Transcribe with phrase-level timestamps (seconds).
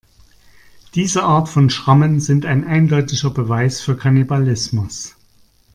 [0.95, 5.15] Diese Art von Schrammen sind ein eindeutiger Beweis für Kannibalismus.